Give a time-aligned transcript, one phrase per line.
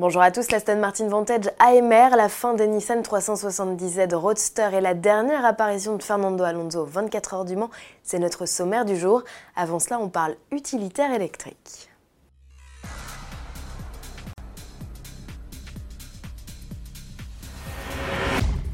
[0.00, 4.80] Bonjour à tous, la Aston Martin Vantage AMR, la fin des Nissan 370Z Roadster et
[4.80, 7.68] la dernière apparition de Fernando Alonso 24 heures du Mans,
[8.02, 9.22] c'est notre sommaire du jour.
[9.56, 11.90] Avant cela, on parle utilitaire électrique.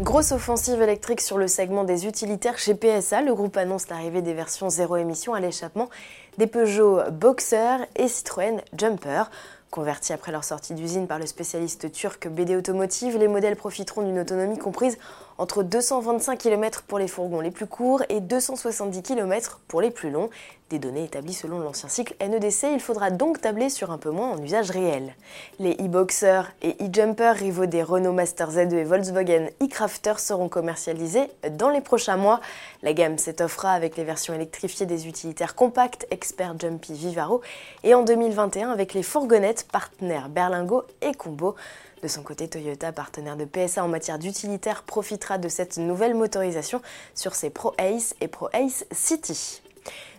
[0.00, 3.20] Grosse offensive électrique sur le segment des utilitaires chez PSA.
[3.20, 5.90] Le groupe annonce l'arrivée des versions zéro émission à l'échappement
[6.38, 9.24] des Peugeot Boxer et Citroën Jumper.
[9.70, 14.18] Convertis après leur sortie d'usine par le spécialiste turc BD Automotive, les modèles profiteront d'une
[14.18, 14.98] autonomie comprise
[15.40, 20.10] entre 225 km pour les fourgons les plus courts et 270 km pour les plus
[20.10, 20.28] longs.
[20.68, 24.30] Des données établies selon l'ancien cycle NEDC, il faudra donc tabler sur un peu moins
[24.30, 25.14] en usage réel.
[25.58, 31.70] Les e-Boxer et e-Jumper, rivaux des Renault Master Z2 et Volkswagen e-Crafter, seront commercialisés dans
[31.70, 32.40] les prochains mois.
[32.82, 37.40] La gamme s'étoffera avec les versions électrifiées des utilitaires compacts Expert Jumpy Vivaro
[37.82, 41.56] et en 2021 avec les fourgonnettes partenaires Berlingo et Combo.
[42.02, 46.80] De son côté, Toyota, partenaire de PSA en matière d'utilitaire, profitera de cette nouvelle motorisation
[47.14, 49.60] sur ses Pro Ace et Pro Ace City.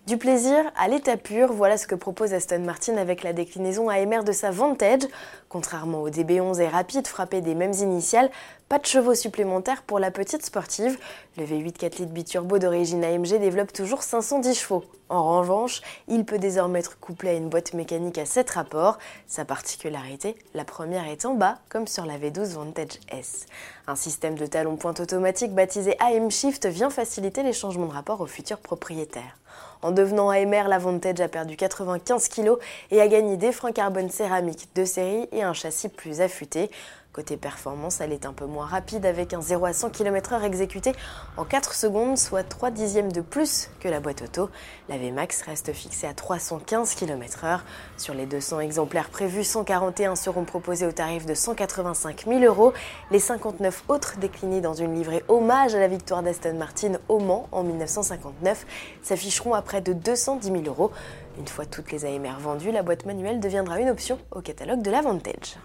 [0.08, 4.24] Du plaisir à l'état pur, voilà ce que propose Aston Martin avec la déclinaison AMR
[4.24, 5.08] de sa Vantage.
[5.50, 8.30] Contrairement au DB11 et rapide frappé des mêmes initiales,
[8.72, 10.98] pas de chevaux supplémentaires pour la petite sportive.
[11.38, 14.86] Le V8 4 litres biturbo d'origine AMG développe toujours 510 chevaux.
[15.10, 18.98] En revanche, il peut désormais être couplé à une boîte mécanique à 7 rapports.
[19.28, 23.46] Sa particularité, la première est en bas, comme sur la V12 Vantage S.
[23.88, 28.22] Un système de talon pointe automatique baptisé AM Shift vient faciliter les changements de rapport
[28.22, 29.38] aux futurs propriétaires.
[29.82, 32.52] En devenant AMR, la Vantage a perdu 95 kg
[32.92, 36.70] et a gagné des freins carbone céramique de série et un châssis plus affûté.
[37.14, 40.94] Côté performance, elle est un peu moins rapide avec un 0 à 100 km/h exécuté
[41.38, 44.50] en 4 secondes, soit 3 dixièmes de plus que la boîte auto.
[44.90, 47.60] La VMAX reste fixée à 315 km/h.
[47.98, 52.74] Sur les 200 exemplaires prévus, 141 seront proposés au tarif de 185 000 euros.
[53.12, 57.48] Les 59 autres déclinés dans une livrée hommage à la victoire d'Aston Martin au Mans
[57.52, 58.66] en 1959
[59.02, 60.92] s'afficheront à près de 210 000 euros.
[61.38, 64.92] Une fois toutes les AMR vendues, la boîte manuelle deviendra une option au catalogue de
[64.92, 65.58] la Vantage.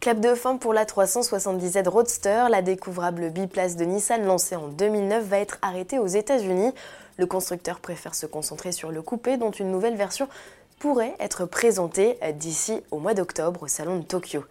[0.00, 5.24] Clap de fin pour la 370Z Roadster, la découvrable biplace de Nissan lancée en 2009
[5.24, 6.72] va être arrêtée aux États-Unis.
[7.18, 10.26] Le constructeur préfère se concentrer sur le coupé dont une nouvelle version
[10.78, 14.42] pourrait être présentée d'ici au mois d'octobre au salon de Tokyo.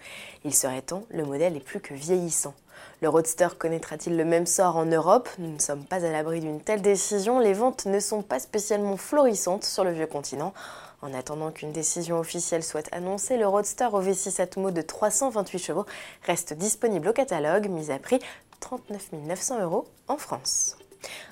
[0.46, 2.54] Il serait temps, le modèle est plus que vieillissant.
[3.02, 5.30] Le Roadster connaîtra-t-il le même sort en Europe?
[5.40, 7.40] Nous ne sommes pas à l'abri d'une telle décision.
[7.40, 10.54] Les ventes ne sont pas spécialement florissantes sur le vieux continent.
[11.02, 15.86] En attendant qu'une décision officielle soit annoncée, le Roadster au V6 Atmo de 328 chevaux
[16.24, 18.20] reste disponible au catalogue, mis à prix
[18.60, 20.78] 39 900 euros en France.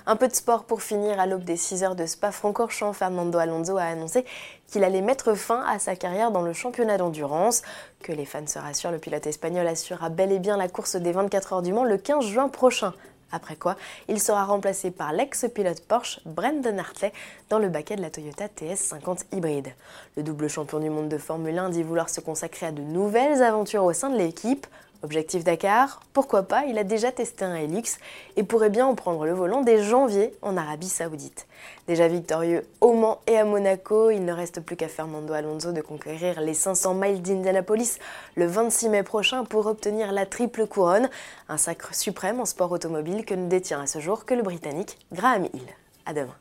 [0.06, 1.20] Un peu de sport pour finir.
[1.20, 4.24] À l'aube des 6 heures de Spa-Francorchamps, Fernando Alonso a annoncé
[4.68, 7.60] qu'il allait mettre fin à sa carrière dans le championnat d'endurance.
[8.02, 11.12] Que les fans se rassurent, le pilote espagnol assurera bel et bien la course des
[11.12, 12.94] 24 heures du Mans le 15 juin prochain.
[13.30, 13.76] Après quoi,
[14.08, 17.12] il sera remplacé par l'ex-pilote Porsche Brendan Hartley
[17.50, 19.68] dans le baquet de la Toyota TS50 hybride.
[20.16, 23.42] Le double champion du monde de Formule 1 dit vouloir se consacrer à de nouvelles
[23.42, 24.66] aventures au sein de l'équipe.
[25.02, 27.98] Objectif Dakar Pourquoi pas Il a déjà testé un Helix
[28.36, 31.46] et pourrait bien en prendre le volant dès janvier en Arabie Saoudite.
[31.86, 35.80] Déjà victorieux au Mans et à Monaco, il ne reste plus qu'à Fernando Alonso de
[35.80, 37.98] conquérir les 500 miles d'Indianapolis
[38.34, 41.08] le 26 mai prochain pour obtenir la triple couronne,
[41.48, 44.98] un sacre suprême en sport automobile que ne détient à ce jour que le Britannique
[45.12, 45.68] Graham Hill.
[46.06, 46.34] À demain.